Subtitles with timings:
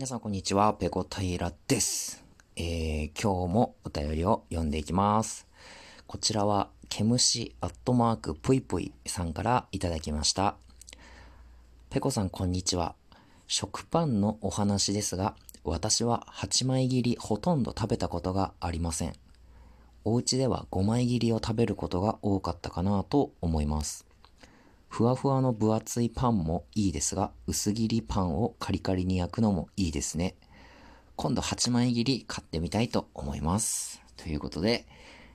[0.00, 2.24] 皆さんこんにちは、ペコ平です。
[2.56, 5.46] えー、今日もお便りを読んでいきます。
[6.06, 10.56] こちらは、ケムシアットマークぷいぷいさんからいただきました。
[11.90, 12.94] ペコさんこんにちは。
[13.46, 19.12] 食パンのお話ですが、私は8枚切りほとんど食べたことがありません。
[20.04, 24.06] お家では5枚切りを食べることが多かったかなと思います。
[24.90, 30.34] ふわふわの分厚いパンもいいですが、薄切りパンをカリカリに焼くのもいいですね。
[31.14, 34.02] 今度8枚切り買ってみたいと思います。
[34.16, 34.86] ということで、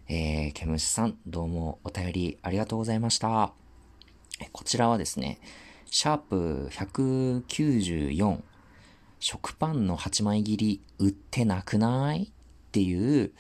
[0.10, 3.54] えー、ケムシさん、どうもお便りありがとうございました。
[4.52, 5.40] こちらはですね、
[5.90, 8.42] シャープ194、
[9.20, 13.32] 食パンの8枚切り売ってなくないっていう、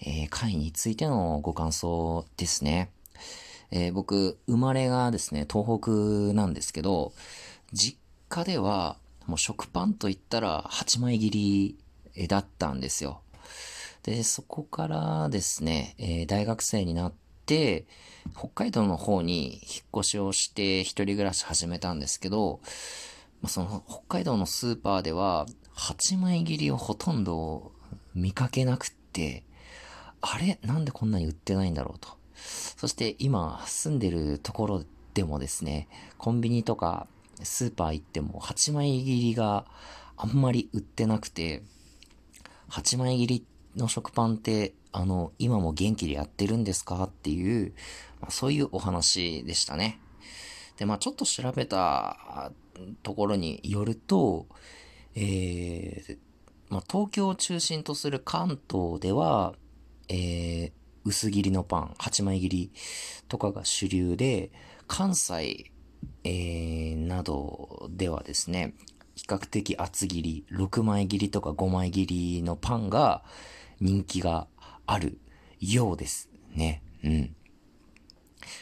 [0.00, 2.92] えー、回についてのご感想ですね。
[3.76, 5.90] えー、僕、生まれがですね、東北
[6.32, 7.12] なんですけど、
[7.72, 11.76] 実家では、もう食パンと言ったら8枚切
[12.16, 13.20] りだったんですよ。
[14.04, 17.12] で、そこからですね、えー、大学生になっ
[17.46, 17.86] て、
[18.36, 19.60] 北海道の方に引っ
[20.02, 22.60] 越しをして一人暮らし始めたんですけど、
[23.42, 27.72] まあ、その北海道のスーパーでは8枚切りをほとんど
[28.14, 29.42] 見かけなくって、
[30.20, 30.60] あれ？
[30.62, 32.23] なんでこんなに売ってないんだろうと。
[32.34, 37.06] そして今住んでるところでもですね、コンビニとか
[37.42, 39.64] スーパー行っても8枚切りが
[40.16, 41.62] あんまり売ってなくて、
[42.70, 43.46] 8枚切り
[43.76, 47.04] の食パンって、あの、今も元気でやってるんですか？
[47.04, 47.72] っていう、
[48.20, 50.00] まあ、そういうお話でしたね。
[50.76, 52.52] で、まあちょっと調べた
[53.02, 54.46] ところによると、
[55.14, 56.18] えー、
[56.68, 59.54] まあ東京を中心とする関東では、
[60.08, 60.72] えー、
[61.04, 62.72] 薄切りのパン、8枚切り
[63.28, 64.50] とかが主流で、
[64.86, 65.70] 関西、
[66.24, 68.74] えー、などではですね、
[69.14, 73.22] 比較的厚切り、6枚切りとか5枚切りのパンが
[73.80, 74.48] 人気が
[74.86, 75.18] ある
[75.60, 76.82] ようですね。
[77.04, 77.36] うん。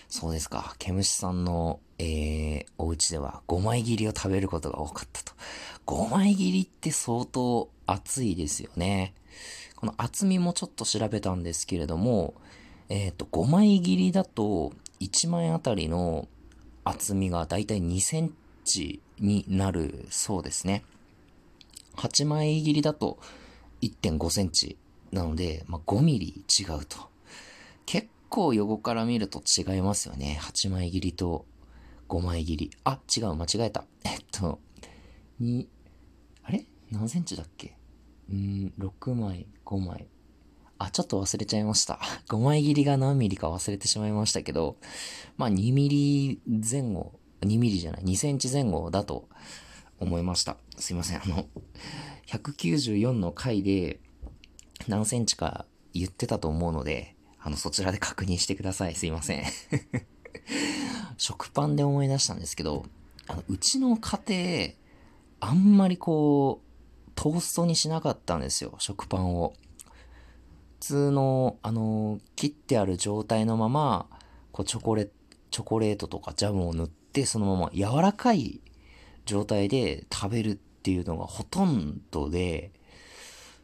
[0.09, 0.75] そうですか。
[0.79, 5.33] 毛虫さんの、えー、お家では5枚切りを食べることが多かったと。
[5.87, 9.15] 5枚切りって相当熱いですよね。
[9.83, 12.35] この厚みもちょっと調べたんですけれども、
[12.89, 16.29] えっ、ー、と、5枚切りだと、1枚あたりの
[16.85, 18.33] 厚みがだいたい2セン
[18.65, 20.85] チになるそうですね。
[21.97, 23.19] 8枚切りだと
[23.81, 24.77] 1.5センチ
[25.11, 26.99] なので、まあ、5ミリ違うと。
[27.85, 30.39] 結構横から見ると違いますよね。
[30.43, 31.45] 8枚切りと
[32.09, 32.71] 5枚切り。
[32.85, 33.85] あ、違う、間違えた。
[34.05, 34.61] えっと、
[35.41, 35.67] 2、
[36.45, 36.67] あれ？
[36.93, 37.75] 何センチだっけ？
[38.31, 40.07] うん、6枚、5枚。
[40.79, 42.01] あ、ちょっと忘れちゃいました。
[42.29, 44.77] 5枚切りが何ミリか忘れてしまいましたけど、
[45.37, 47.13] まあ2ミリ前後、
[47.43, 49.29] 2ミリじゃない、2センチ前後だと
[50.01, 50.57] 思いました。
[50.79, 51.23] すいません。
[51.23, 51.47] あの、
[52.27, 54.01] 194の回で
[54.89, 58.95] 何センチか言ってたと思うので、あの、そちらで確認してください。
[58.95, 59.45] すいません。
[61.17, 62.87] 食パンで思い出したんですけど、
[63.27, 64.75] あの、うちの家
[65.41, 66.72] 庭、あんまりこう、
[67.23, 69.55] トーストにしなかったんですよ、食パンを。
[70.81, 74.09] 普通の、あの、切ってある状態のまま、
[74.51, 75.09] こう、チョコレ、
[75.53, 78.61] チョコレートとかジャムを塗って、そのまま柔らかい
[79.25, 82.73] 状態で食べるっていうのがほとんどで、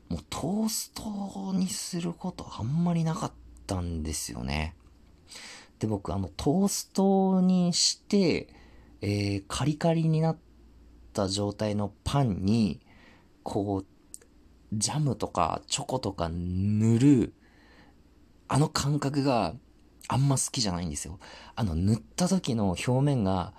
[0.09, 3.33] もうトーストにすることあんまりなかっ
[3.67, 4.77] たんですよね。
[5.81, 8.55] で、僕、あの、トーストにして、
[9.01, 10.39] えー、カリカリになっ
[11.13, 12.79] た状態のパンに、
[13.49, 13.87] こう、
[14.75, 17.33] ジャムとかチョコとか塗る、
[18.47, 19.55] あの感覚が
[20.07, 21.19] あんま好きじゃないんですよ。
[21.55, 23.55] あの塗った時の表面が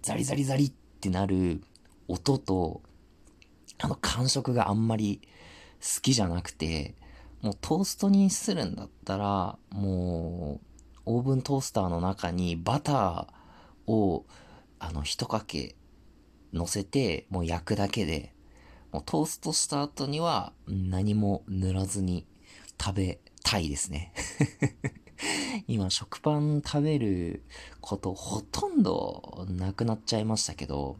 [0.00, 1.62] ザリザリザリってなる
[2.08, 2.80] 音と、
[3.78, 5.20] あの感触があんまり
[5.78, 6.94] 好きじゃなくて、
[7.42, 10.66] もうトーストにするんだったら、もう、
[11.04, 14.24] オーブントースターの中にバターを、
[14.78, 15.76] あの、一かけ
[16.54, 18.33] 乗せて、もう焼くだけで、
[18.94, 22.28] もうトーストした後には何も塗らずに
[22.80, 24.12] 食べたいですね。
[25.66, 27.42] 今食パン食べる
[27.80, 30.96] ことほとんどなくなっちゃいましたけど、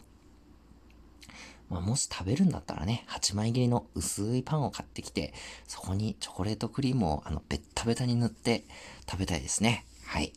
[1.68, 5.32] まあ、もし食べるんだったらね、8枚切りの薄いパンを買ってきて、
[5.68, 8.64] そこにチョコレートクリームをあの、ベッタベタに塗って
[9.08, 9.86] 食べたいですね。
[10.04, 10.32] はい。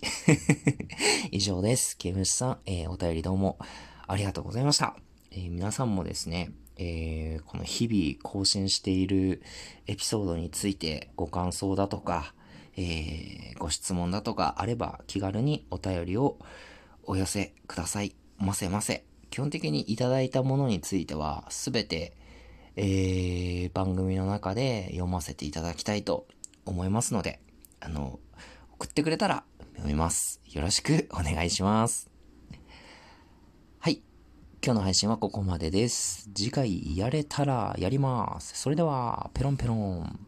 [1.31, 1.97] 以上です。
[1.97, 3.57] ケムシさん、えー、お便りどうも
[4.05, 4.95] ありがとうございました。
[5.31, 9.41] えー、皆さんもですね、えー、この日々更新している
[9.87, 12.33] エピソードについてご感想だとか、
[12.75, 16.37] えー、ご質問だとかあれば気軽にお便りを
[17.03, 18.15] お寄せください。
[18.37, 19.03] ませませ。
[19.29, 22.15] 基本的にいただいたものについてはすべて、
[22.75, 26.27] えー、番組の中で読ませていただきたいと
[26.65, 27.39] 思いますので、
[27.79, 28.19] あの、
[28.73, 29.43] 送ってくれたら
[29.73, 30.41] 読みます。
[30.45, 32.16] よろしくお願いします。
[34.63, 36.29] 今日の配信はここまでです。
[36.35, 38.59] 次回やれたらやります。
[38.59, 40.26] それでは、ペロンペロン。